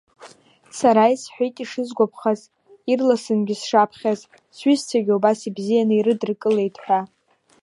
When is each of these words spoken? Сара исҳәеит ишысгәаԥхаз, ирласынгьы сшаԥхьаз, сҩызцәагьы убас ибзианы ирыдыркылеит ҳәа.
Сара 0.77 1.03
исҳәеит 1.13 1.55
ишысгәаԥхаз, 1.63 2.41
ирласынгьы 2.91 3.55
сшаԥхьаз, 3.61 4.19
сҩызцәагьы 4.55 5.13
убас 5.17 5.39
ибзианы 5.49 5.93
ирыдыркылеит 5.95 6.75
ҳәа. 6.83 6.99